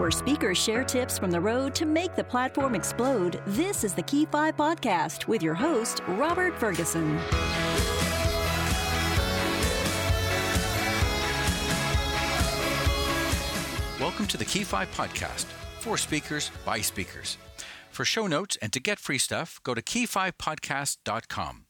[0.00, 3.42] where speakers share tips from the road to make the platform explode.
[3.46, 7.16] This is the Key 5 podcast with your host, Robert Ferguson.
[14.00, 15.44] Welcome to the Key 5 podcast
[15.80, 17.36] for speakers by speakers.
[17.90, 21.66] For show notes and to get free stuff, go to key5podcast.com.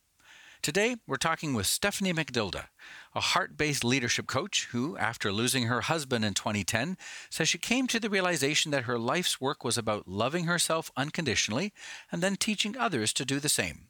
[0.63, 2.67] Today, we're talking with Stephanie McDilda,
[3.15, 6.99] a heart based leadership coach who, after losing her husband in 2010,
[7.31, 11.73] says she came to the realization that her life's work was about loving herself unconditionally
[12.13, 13.87] and then teaching others to do the same.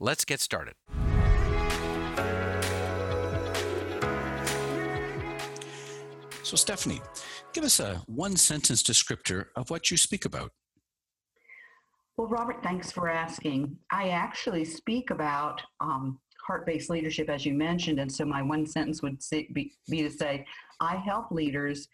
[0.00, 0.74] Let's get started.
[6.42, 7.02] So, Stephanie,
[7.52, 10.50] give us a one sentence descriptor of what you speak about.
[12.20, 13.74] Well, Robert, thanks for asking.
[13.90, 17.98] I actually speak about um, heart based leadership, as you mentioned.
[17.98, 20.44] And so my one sentence would say, be, be to say,
[20.80, 21.88] I help leaders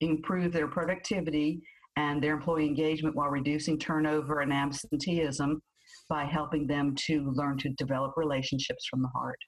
[0.00, 1.62] improve their productivity
[1.94, 5.62] and their employee engagement while reducing turnover and absenteeism
[6.08, 9.38] by helping them to learn to develop relationships from the heart.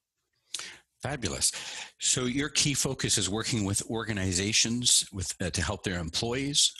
[1.03, 1.51] Fabulous.
[1.99, 6.73] So your key focus is working with organizations with uh, to help their employees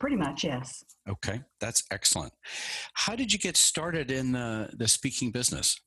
[0.00, 0.84] Pretty much, yes.
[1.08, 2.32] Okay, that's excellent.
[2.94, 5.80] How did you get started in the, the speaking business?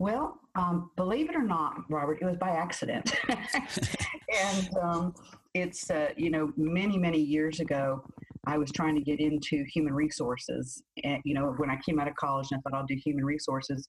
[0.00, 3.14] Well, um, believe it or not, Robert, it was by accident.
[3.28, 5.14] and um,
[5.54, 8.02] it's, uh, you know, many, many years ago,
[8.46, 10.82] I was trying to get into human resources.
[11.04, 13.24] And, you know, when I came out of college, and I thought I'll do human
[13.24, 13.88] resources.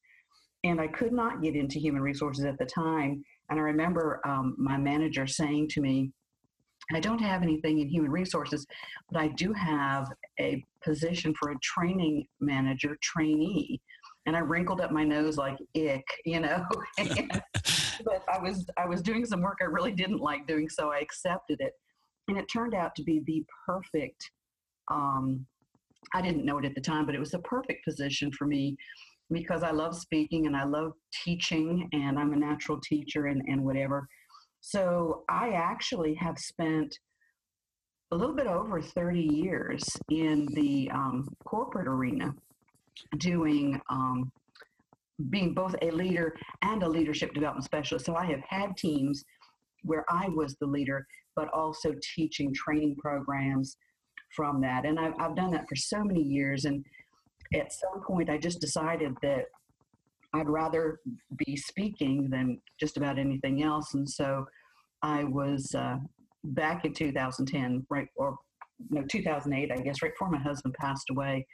[0.63, 3.23] And I could not get into human resources at the time.
[3.49, 6.11] And I remember um, my manager saying to me,
[6.95, 8.65] I don't have anything in human resources,
[9.09, 10.07] but I do have
[10.39, 13.81] a position for a training manager trainee.
[14.25, 16.63] And I wrinkled up my nose like ick, you know.
[16.97, 20.99] but I was I was doing some work I really didn't like doing, so I
[20.99, 21.73] accepted it.
[22.27, 24.29] And it turned out to be the perfect
[24.89, 25.45] um,
[26.13, 28.75] I didn't know it at the time, but it was the perfect position for me
[29.31, 30.93] because I love speaking and I love
[31.23, 34.07] teaching and I'm a natural teacher and, and whatever.
[34.61, 36.97] So I actually have spent
[38.11, 42.33] a little bit over 30 years in the um, corporate arena
[43.17, 44.31] doing um,
[45.29, 48.05] being both a leader and a leadership development specialist.
[48.05, 49.23] So I have had teams
[49.83, 51.05] where I was the leader,
[51.35, 53.77] but also teaching training programs
[54.35, 54.85] from that.
[54.85, 56.65] And I've, I've done that for so many years.
[56.65, 56.85] And
[57.53, 59.45] at some point, I just decided that
[60.33, 60.99] I'd rather
[61.45, 63.93] be speaking than just about anything else.
[63.93, 64.45] And so
[65.01, 65.97] I was uh,
[66.43, 68.37] back in 2010, right, or
[68.89, 71.45] no, 2008, I guess, right before my husband passed away.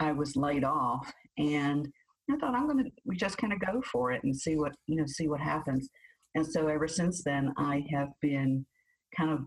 [0.00, 1.88] I was laid off, and
[2.30, 4.72] I thought I'm going to we just kind of go for it and see what
[4.86, 5.88] you know, see what happens.
[6.34, 8.66] And so ever since then, I have been
[9.16, 9.40] kind of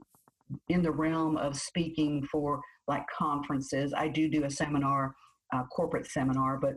[0.70, 3.94] in the realm of speaking for like conferences.
[3.96, 5.14] I do do a seminar,
[5.54, 6.76] a corporate seminar, but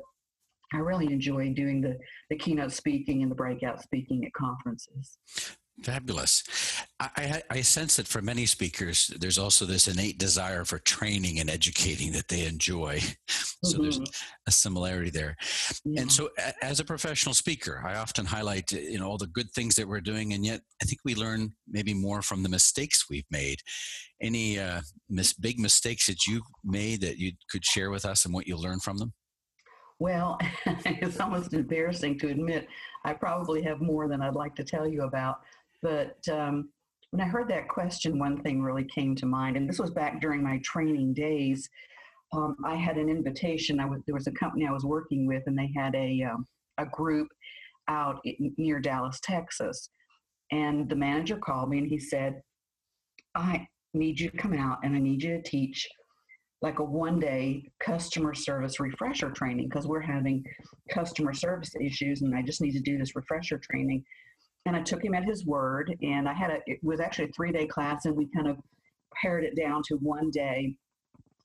[0.72, 1.96] I really enjoy doing the,
[2.28, 5.18] the keynote speaking and the breakout speaking at conferences.
[5.82, 6.42] Fabulous.
[6.98, 11.48] I, I, sense that for many speakers, there's also this innate desire for training and
[11.48, 13.00] educating that they enjoy.
[13.62, 13.82] So mm-hmm.
[13.82, 14.00] there's
[14.46, 15.36] a similarity there.
[15.84, 16.00] Yeah.
[16.00, 16.30] And so,
[16.62, 20.00] as a professional speaker, I often highlight you know all the good things that we're
[20.00, 23.58] doing, and yet I think we learn maybe more from the mistakes we've made.
[24.22, 28.32] Any uh, mis- big mistakes that you've made that you could share with us, and
[28.32, 29.12] what you learned from them?
[30.00, 32.66] Well, it's almost embarrassing to admit
[33.04, 35.40] I probably have more than I'd like to tell you about.
[35.82, 36.70] But um,
[37.10, 40.20] when I heard that question, one thing really came to mind, and this was back
[40.20, 41.68] during my training days.
[42.32, 43.78] Um, I had an invitation.
[43.78, 46.46] I was there was a company I was working with, and they had a um,
[46.78, 47.28] a group
[47.88, 48.20] out
[48.56, 49.90] near Dallas, Texas.
[50.50, 52.40] And the manager called me and he said,
[53.34, 55.86] "I need you to come out, and I need you to teach
[56.62, 60.44] like a one day customer service refresher training because we're having
[60.90, 64.04] customer service issues, and I just need to do this refresher training."
[64.66, 65.94] and I took him at his word.
[66.02, 68.58] And I had a, it was actually a three day class, and we kind of
[69.20, 70.74] pared it down to one day.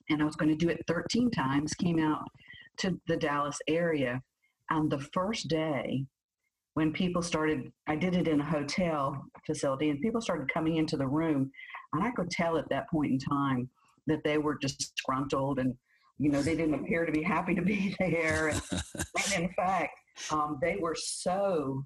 [0.09, 2.23] And I was going to do it 13 times, came out
[2.79, 4.21] to the Dallas area.
[4.69, 6.05] And the first day,
[6.73, 10.97] when people started, I did it in a hotel facility, and people started coming into
[10.97, 11.49] the room.
[11.93, 13.69] And I could tell at that point in time
[14.07, 15.73] that they were disgruntled and
[16.17, 18.61] you know they didn't appear to be happy to be there and,
[19.33, 19.91] and in fact
[20.31, 21.83] um, they were so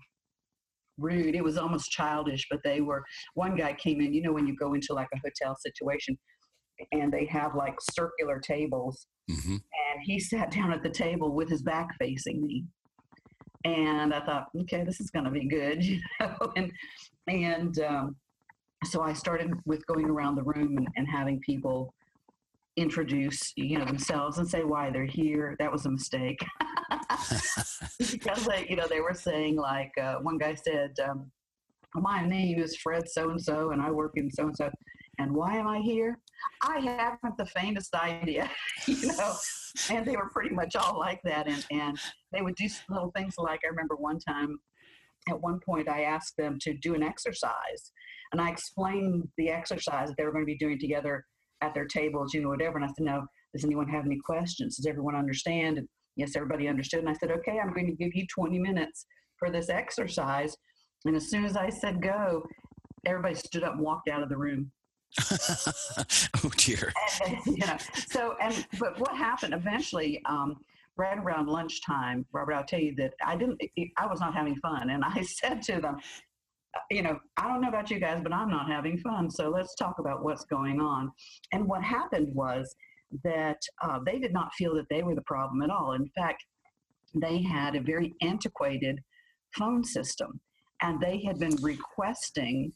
[1.00, 1.36] rude.
[1.36, 3.04] It was almost childish, but they were.
[3.34, 6.18] One guy came in, you know, when you go into like a hotel situation
[6.92, 9.54] and they have like circular tables, mm-hmm.
[9.54, 12.66] and he sat down at the table with his back facing me.
[13.66, 16.38] And I thought, okay, this is going to be good, you know.
[16.56, 16.72] And
[17.28, 18.16] and um,
[18.86, 21.94] so I started with going around the room and, and having people
[22.80, 25.56] introduce you know themselves and say why they're here.
[25.60, 26.40] That was a mistake.
[28.12, 31.32] Because they you know they were saying like uh, one guy said um,
[31.96, 34.70] my name is fred so and so and i work in so and so
[35.18, 36.18] and why am i here?
[36.64, 38.50] I haven't the faintest idea.
[38.88, 39.36] You know?
[39.90, 41.48] And they were pretty much all like that.
[41.48, 42.00] And and
[42.32, 44.60] they would do little things like i remember one time
[45.30, 47.92] at one point i asked them to do an exercise.
[48.32, 51.26] And i explained the exercise that they were going to be doing together
[51.62, 52.78] at their tables, you know, whatever.
[52.78, 54.78] And I said, no, does anyone have any questions?
[54.78, 55.78] Does everyone understand?
[55.78, 57.00] And yes, everybody understood.
[57.00, 59.06] And I said, okay, I'm going to give you 20 minutes
[59.38, 60.56] for this exercise.
[61.06, 62.44] And as soon as I said go,
[63.06, 64.72] everybody stood up and walked out of the room.
[66.44, 66.94] oh dear.
[67.26, 67.78] And, you know,
[68.08, 70.22] so and but what happened eventually?
[70.26, 70.58] Um,
[70.98, 73.60] right around lunchtime, Robert, I'll tell you that I didn't.
[73.98, 75.98] I was not having fun, and I said to them,
[76.92, 79.30] you know, I don't know about you guys, but I'm not having fun.
[79.30, 81.12] So let's talk about what's going on.
[81.52, 82.74] And what happened was
[83.24, 85.94] that uh, they did not feel that they were the problem at all.
[85.94, 86.44] In fact,
[87.16, 89.00] they had a very antiquated
[89.58, 90.40] phone system,
[90.82, 92.72] and they had been requesting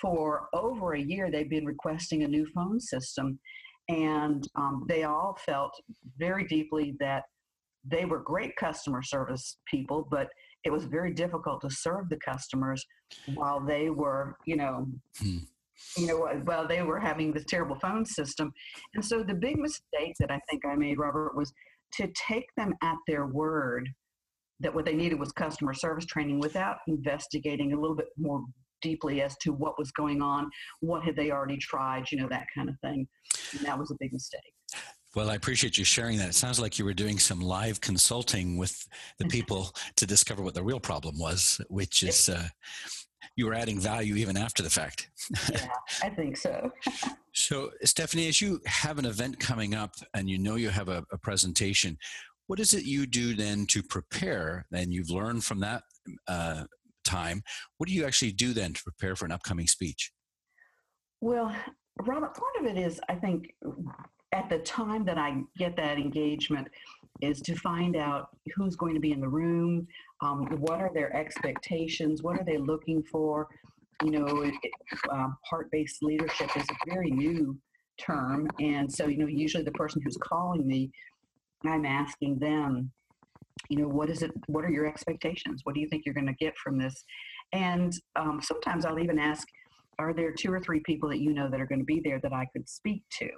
[0.00, 3.38] for over a year, they've been requesting a new phone system.
[3.88, 5.72] And um, they all felt
[6.18, 7.24] very deeply that
[7.84, 10.28] they were great customer service people, but
[10.64, 12.84] it was very difficult to serve the customers
[13.34, 14.86] while they were, you know,
[15.18, 15.38] hmm.
[15.96, 18.52] you know, while they were having this terrible phone system.
[18.94, 21.52] And so the big mistake that I think I made, Robert, was
[21.94, 23.88] to take them at their word
[24.60, 28.42] that what they needed was customer service training without investigating a little bit more
[28.82, 30.50] deeply as to what was going on,
[30.80, 33.06] what had they already tried, you know, that kind of thing.
[33.52, 34.55] And that was a big mistake.
[35.16, 36.28] Well, I appreciate you sharing that.
[36.28, 38.86] It sounds like you were doing some live consulting with
[39.16, 39.30] the mm-hmm.
[39.30, 42.46] people to discover what the real problem was, which is uh,
[43.34, 45.08] you were adding value even after the fact.
[45.50, 45.68] yeah,
[46.02, 46.70] I think so.
[47.32, 51.02] so, Stephanie, as you have an event coming up and you know you have a,
[51.10, 51.96] a presentation,
[52.46, 54.66] what is it you do then to prepare?
[54.70, 55.84] And you've learned from that
[56.28, 56.64] uh,
[57.06, 57.42] time.
[57.78, 60.12] What do you actually do then to prepare for an upcoming speech?
[61.22, 61.56] Well,
[62.00, 63.54] Robert, part of it is, I think,
[64.32, 66.68] at the time that I get that engagement
[67.22, 69.86] is to find out who's going to be in the room,
[70.20, 73.48] um, what are their expectations, what are they looking for.
[74.04, 74.50] You know,
[75.10, 77.58] uh, heart-based leadership is a very new
[77.98, 80.90] term, and so you know, usually the person who's calling me,
[81.64, 82.92] I'm asking them,
[83.70, 84.32] you know, what is it?
[84.48, 85.62] What are your expectations?
[85.64, 87.04] What do you think you're going to get from this?
[87.54, 89.48] And um, sometimes I'll even ask,
[89.98, 92.20] are there two or three people that you know that are going to be there
[92.20, 93.30] that I could speak to?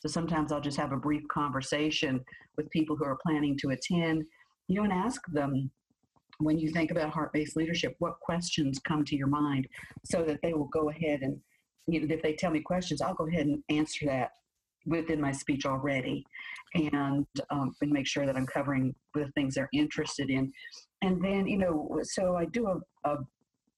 [0.00, 2.20] So sometimes I'll just have a brief conversation
[2.56, 4.24] with people who are planning to attend,
[4.68, 5.70] you know, and ask them
[6.38, 9.68] when you think about heart based leadership, what questions come to your mind
[10.04, 11.38] so that they will go ahead and,
[11.86, 14.30] you know, if they tell me questions, I'll go ahead and answer that
[14.86, 16.24] within my speech already
[16.74, 20.50] and, um, and make sure that I'm covering the things they're interested in.
[21.02, 23.18] And then, you know, so I do a, a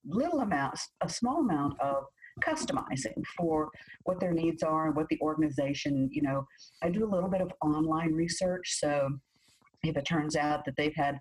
[0.07, 2.05] little amount, a small amount of
[2.41, 3.69] customizing for
[4.05, 6.47] what their needs are and what the organization, you know,
[6.83, 8.79] I do a little bit of online research.
[8.79, 9.09] So
[9.83, 11.19] if it turns out that they've had,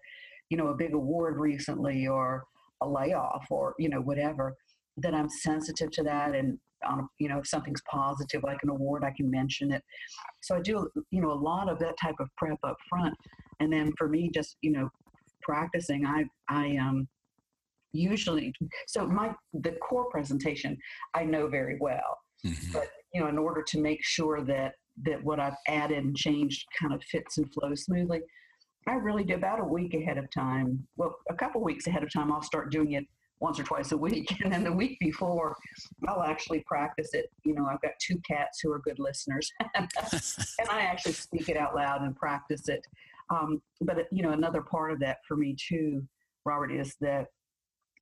[0.49, 2.43] you know, a big award recently or
[2.81, 4.55] a layoff or, you know, whatever,
[4.97, 6.35] then I'm sensitive to that.
[6.35, 9.83] And, um, you know, if something's positive, like an award, I can mention it.
[10.41, 13.13] So I do, you know, a lot of that type of prep up front.
[13.59, 14.89] And then for me, just, you know,
[15.43, 17.07] practicing, I, I, um,
[17.93, 18.53] usually
[18.87, 20.77] so my the core presentation
[21.13, 22.17] i know very well.
[22.45, 22.73] Mm-hmm.
[22.73, 26.65] but you know in order to make sure that that what i've added and changed
[26.79, 28.21] kind of fits and flows smoothly
[28.87, 30.87] i really do about a week ahead of time.
[30.97, 33.05] Well a couple weeks ahead of time i'll start doing it
[33.39, 35.55] once or twice a week and then the week before
[36.07, 37.29] i'll actually practice it.
[37.43, 39.87] You know i've got two cats who are good listeners and
[40.69, 42.85] i actually speak it out loud and practice it.
[43.29, 46.03] Um, but you know another part of that for me too
[46.43, 47.27] robert is that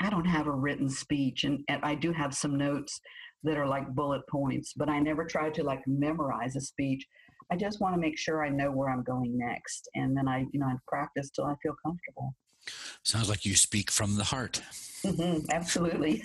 [0.02, 3.00] I don't have a written speech, and, and I do have some notes
[3.44, 7.06] that are like bullet points, but I never try to like memorize a speech.
[7.52, 10.46] I just want to make sure I know where I'm going next, and then I,
[10.52, 12.34] you know, I practice till I feel comfortable.
[13.04, 14.62] Sounds like you speak from the heart.
[15.04, 16.22] Mm-hmm, absolutely.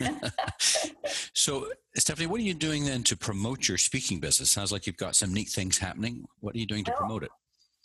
[1.32, 4.50] so, Stephanie, what are you doing then to promote your speaking business?
[4.50, 6.26] Sounds like you've got some neat things happening.
[6.40, 7.30] What are you doing to well, promote it?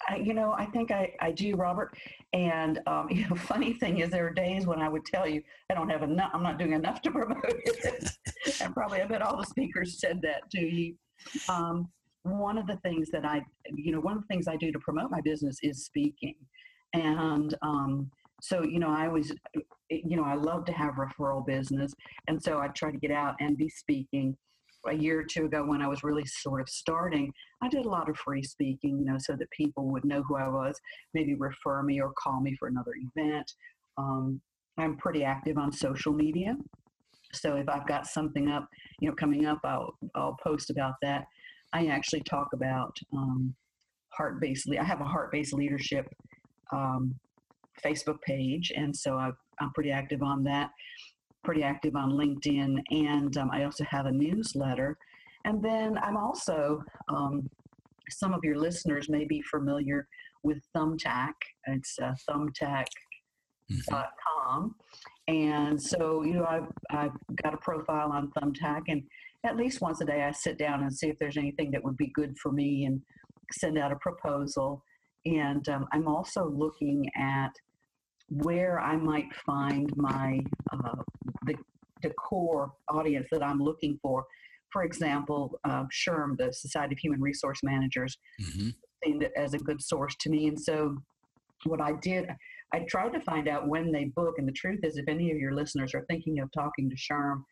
[0.09, 1.95] I, you know, I think I, I do, Robert.
[2.33, 5.41] And um, you know, funny thing is, there are days when I would tell you
[5.69, 6.31] I don't have enough.
[6.33, 8.11] I'm not doing enough to promote it.
[8.61, 10.95] and probably, I bet all the speakers said that to you.
[11.47, 11.89] Um,
[12.23, 13.41] one of the things that I,
[13.73, 16.35] you know, one of the things I do to promote my business is speaking,
[16.93, 18.09] and um,
[18.41, 19.31] so you know, I always,
[19.89, 21.93] you know, I love to have referral business,
[22.27, 24.35] and so I try to get out and be speaking.
[24.87, 27.89] A year or two ago, when I was really sort of starting, I did a
[27.89, 30.79] lot of free speaking, you know, so that people would know who I was,
[31.13, 33.51] maybe refer me or call me for another event.
[33.97, 34.39] Um,
[34.77, 36.55] I'm pretty active on social media.
[37.33, 38.67] So if I've got something up,
[38.99, 41.25] you know, coming up, I'll I'll post about that.
[41.73, 43.53] I actually talk about um,
[44.09, 44.67] heart based.
[44.79, 46.07] I have a heart based leadership
[46.73, 47.15] um,
[47.83, 49.31] Facebook page, and so I,
[49.61, 50.71] am pretty active on that.
[51.43, 54.97] Pretty active on LinkedIn, and um, I also have a newsletter.
[55.45, 57.49] And then I'm also um,
[58.09, 60.07] some of your listeners may be familiar
[60.43, 61.33] with Thumbtack.
[61.67, 62.85] It's uh, Thumbtack
[63.71, 64.75] thumbtack.com.
[65.27, 69.03] And so, you know, I've, I've got a profile on Thumbtack, and
[69.45, 71.97] at least once a day I sit down and see if there's anything that would
[71.97, 73.01] be good for me and
[73.51, 74.83] send out a proposal.
[75.25, 77.51] And um, I'm also looking at
[78.29, 80.39] where I might find my
[80.71, 81.01] uh,
[81.45, 81.55] the,
[82.01, 84.25] the core audience that I'm looking for.
[84.71, 88.69] For example, uh, SHRM, the Society of Human Resource Managers, mm-hmm.
[89.03, 90.47] seemed as a good source to me.
[90.47, 90.95] And so,
[91.65, 92.29] what I did,
[92.73, 95.37] I tried to find out when they book, and the truth is, if any of
[95.37, 97.43] your listeners are thinking of talking to SHRM,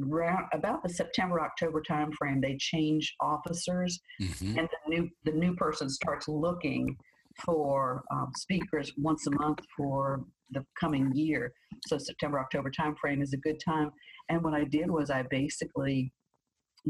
[0.00, 4.58] Around, about the September October timeframe, they change officers, mm-hmm.
[4.58, 6.96] and the new the new person starts looking
[7.44, 11.52] for um, speakers once a month for the coming year.
[11.86, 13.90] So September October timeframe is a good time.
[14.28, 16.12] And what I did was I basically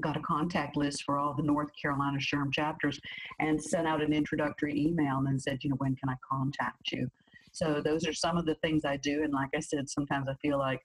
[0.00, 2.98] got a contact list for all the North Carolina SHRM chapters
[3.40, 6.92] and sent out an introductory email and then said, you know, when can I contact
[6.92, 7.08] you?
[7.52, 9.22] So those are some of the things I do.
[9.22, 10.80] And like I said, sometimes I feel like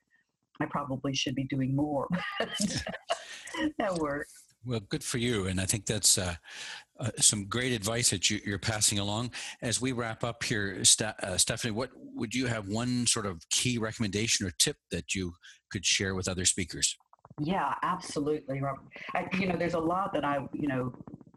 [0.60, 2.08] I probably should be doing more.
[3.80, 4.34] that works.
[4.68, 5.48] Well, good for you.
[5.48, 6.36] And I think that's uh,
[7.00, 9.32] uh, some great advice that you, are passing along.
[9.62, 13.78] As we wrap up here, uh, Stephanie, what would you have one sort of key
[13.78, 15.32] recommendation or tip that you
[15.72, 16.98] could share with other speakers?
[17.40, 18.62] Yeah, absolutely.
[19.16, 20.92] I, you know, there's a lot that I, you know,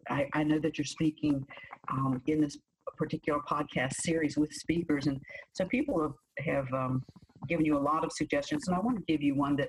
[0.09, 1.47] I, I know that you're speaking
[1.93, 2.59] um, in this
[2.97, 5.07] particular podcast series with speakers.
[5.07, 5.21] And
[5.53, 7.05] so people have, have um,
[7.49, 8.67] given you a lot of suggestions.
[8.67, 9.69] And I want to give you one that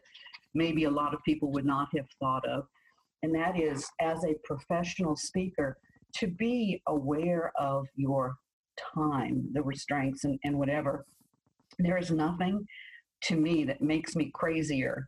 [0.55, 2.65] maybe a lot of people would not have thought of.
[3.23, 5.77] And that is, as a professional speaker,
[6.17, 8.35] to be aware of your
[8.95, 11.05] time, the restraints, and, and whatever.
[11.79, 12.65] There is nothing
[13.23, 15.07] to me that makes me crazier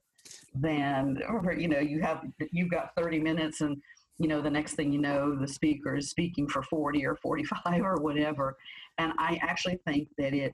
[0.56, 1.20] than,
[1.58, 3.78] you know, you have, you've got 30 minutes and
[4.20, 7.82] you know, the next thing you know, the speaker is speaking for 40 or 45
[7.84, 8.56] or whatever.
[8.98, 10.54] And I actually think that it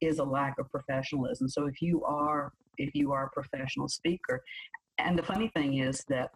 [0.00, 1.48] is a lack of professionalism.
[1.48, 4.42] So if you are if you are a professional speaker,
[4.98, 6.30] and the funny thing is that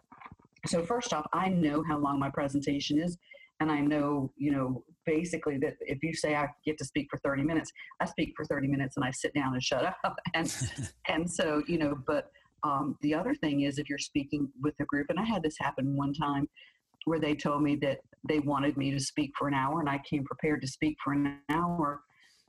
[0.65, 3.17] so first off, I know how long my presentation is,
[3.59, 7.19] and I know you know basically that if you say I get to speak for
[7.19, 9.97] 30 minutes, I speak for 30 minutes and I sit down and shut up.
[10.33, 10.53] And
[11.07, 12.31] and so you know, but
[12.63, 15.55] um, the other thing is if you're speaking with a group, and I had this
[15.59, 16.47] happen one time
[17.05, 19.99] where they told me that they wanted me to speak for an hour, and I
[20.09, 22.01] came prepared to speak for an hour.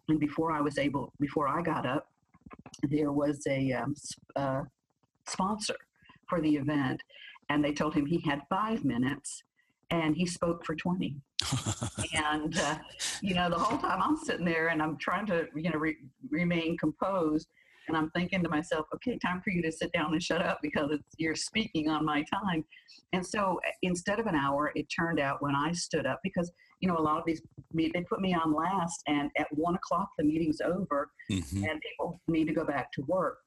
[0.08, 2.06] And before I was able, before I got up,
[2.82, 3.94] there was a um,
[4.36, 4.62] uh,
[5.26, 5.76] sponsor
[6.28, 7.00] for the event,
[7.48, 9.42] and they told him he had five minutes,
[9.90, 11.16] and he spoke for 20.
[12.14, 12.78] and uh,
[13.22, 15.96] you know, the whole time I'm sitting there and I'm trying to you know re-
[16.30, 17.48] remain composed
[17.88, 20.58] and I'm thinking to myself, okay, time for you to sit down and shut up
[20.62, 22.64] because you're speaking on my time.
[23.12, 26.50] And so uh, instead of an hour, it turned out when I stood up because
[26.80, 27.40] you know a lot of these
[27.72, 31.64] they put me on last, and at one o'clock the meeting's over, mm-hmm.
[31.64, 33.38] and people need to go back to work.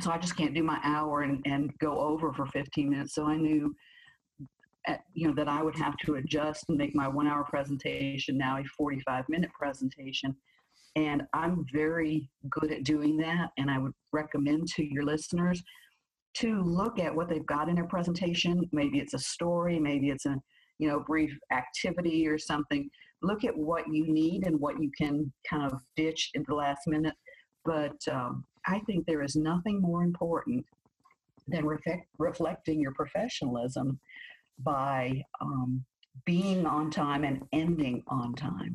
[0.00, 3.14] So I just can't do my hour and, and go over for 15 minutes.
[3.14, 3.74] So I knew
[4.86, 8.38] at, you know that I would have to adjust and make my one hour presentation
[8.38, 10.34] now a 45 minute presentation
[10.96, 13.50] and I'm very good at doing that.
[13.58, 15.62] And I would recommend to your listeners
[16.38, 18.68] to look at what they've got in their presentation.
[18.72, 20.36] Maybe it's a story, maybe it's a
[20.78, 22.88] you know brief activity or something.
[23.22, 26.80] Look at what you need and what you can kind of ditch in the last
[26.86, 27.14] minute.
[27.64, 30.64] But um, I think there is nothing more important
[31.48, 33.98] than reflect, reflecting your professionalism
[34.60, 35.84] by um,
[36.24, 38.74] being on time and ending on time.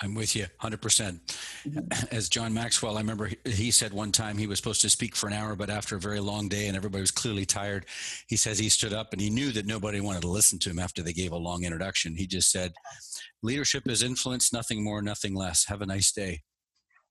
[0.00, 2.12] I'm with you 100%.
[2.12, 5.28] As John Maxwell, I remember he said one time he was supposed to speak for
[5.28, 7.86] an hour, but after a very long day and everybody was clearly tired,
[8.26, 10.78] he says he stood up and he knew that nobody wanted to listen to him
[10.78, 12.16] after they gave a long introduction.
[12.16, 12.72] He just said,
[13.42, 15.66] Leadership is influence, nothing more, nothing less.
[15.66, 16.42] Have a nice day.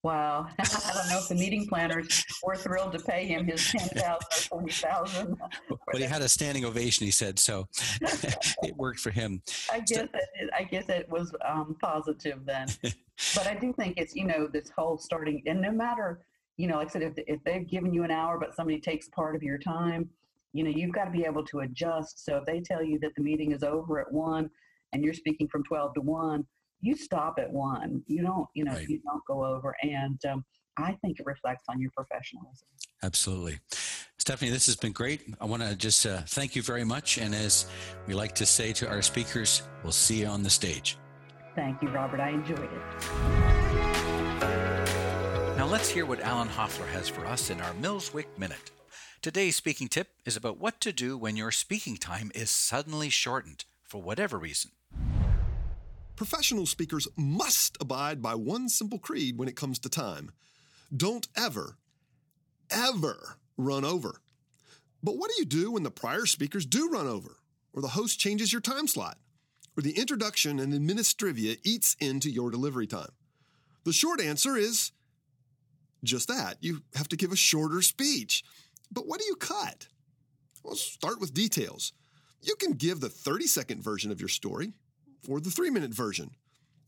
[0.03, 0.48] Wow.
[0.60, 4.62] I don't know if the meeting planners were thrilled to pay him his 10000 or
[4.63, 5.38] 20000
[5.70, 7.67] But he had a standing ovation, he said, so
[8.01, 9.43] it worked for him.
[9.72, 12.67] I guess it, I guess it was um, positive then.
[13.36, 16.22] but I do think it's, you know, this whole starting, and no matter,
[16.58, 19.08] you know, like I said, if, if they've given you an hour, but somebody takes
[19.10, 20.10] part of your time,
[20.53, 22.25] you know, you've got to be able to adjust.
[22.25, 24.50] So if they tell you that the meeting is over at one
[24.93, 26.46] and you're speaking from 12 to one,
[26.81, 28.03] you stop at one.
[28.07, 28.89] You don't, you know, right.
[28.89, 29.75] you don't go over.
[29.83, 30.43] And um,
[30.77, 32.67] I think it reflects on your professionalism.
[33.03, 33.59] Absolutely.
[34.17, 35.21] Stephanie, this has been great.
[35.39, 37.17] I want to just uh, thank you very much.
[37.17, 37.65] And as
[38.07, 40.97] we like to say to our speakers, we'll see you on the stage.
[41.55, 42.19] Thank you, Robert.
[42.19, 42.81] I enjoyed it.
[45.57, 48.71] Now let's hear what Alan Hoffler has for us in our Millswyck Minute.
[49.21, 53.65] Today's speaking tip is about what to do when your speaking time is suddenly shortened
[53.83, 54.71] for whatever reason.
[56.15, 60.32] Professional speakers must abide by one simple creed when it comes to time
[60.96, 61.77] don't ever,
[62.70, 64.22] ever run over.
[65.01, 67.38] But what do you do when the prior speakers do run over,
[67.74, 69.18] or the host changes your time slot,
[69.77, 73.12] or the introduction and administrivia eats into your delivery time?
[73.86, 74.91] The short answer is
[76.03, 76.58] just that.
[76.60, 78.44] You have to give a shorter speech.
[78.91, 79.88] But what do you cut?
[80.63, 81.94] Well, start with details.
[82.41, 84.74] You can give the 30 second version of your story,
[85.28, 86.32] or the three minute version.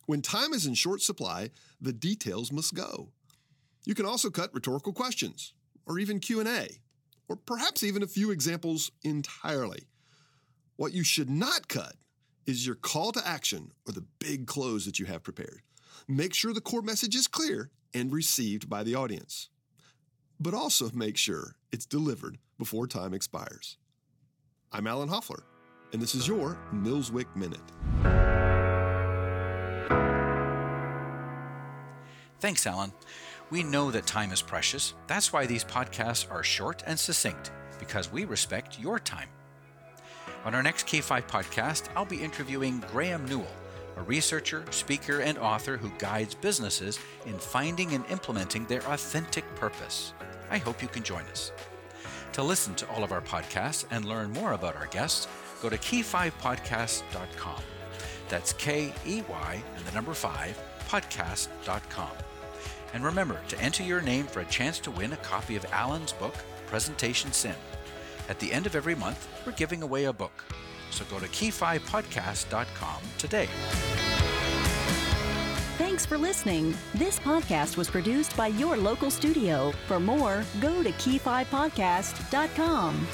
[0.05, 3.09] When time is in short supply, the details must go.
[3.85, 5.53] You can also cut rhetorical questions,
[5.85, 6.67] or even Q&A,
[7.29, 9.87] or perhaps even a few examples entirely.
[10.75, 11.95] What you should not cut
[12.45, 15.61] is your call to action or the big close that you have prepared.
[16.07, 19.49] Make sure the core message is clear and received by the audience.
[20.39, 23.77] But also make sure it's delivered before time expires.
[24.71, 25.43] I'm Alan Hoffler,
[25.93, 28.22] and this is your Millswyck Minute.
[32.43, 32.91] Thanks, Alan.
[33.51, 34.95] We know that time is precious.
[35.07, 39.29] That's why these podcasts are short and succinct, because we respect your time.
[40.43, 43.47] On our next Key 5 podcast, I'll be interviewing Graham Newell,
[43.95, 50.13] a researcher, speaker, and author who guides businesses in finding and implementing their authentic purpose.
[50.51, 51.53] I hope you can join us.
[52.33, 55.29] To listen to all of our podcasts and learn more about our guests,
[55.61, 57.63] go to key5podcast.com.
[58.27, 62.11] That's K E Y and the number 5 podcast.com.
[62.93, 66.13] And remember to enter your name for a chance to win a copy of Alan's
[66.13, 66.35] book,
[66.67, 67.55] Presentation Sin.
[68.29, 70.43] At the end of every month, we're giving away a book.
[70.91, 73.47] So go to key5podcast.com today.
[75.77, 76.75] Thanks for listening.
[76.93, 79.71] This podcast was produced by your local studio.
[79.87, 83.07] For more, go to key5podcast.com.